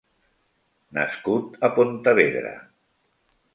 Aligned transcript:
Nascut 0.99 1.61
a 1.69 1.71
Pontevedra. 1.77 2.57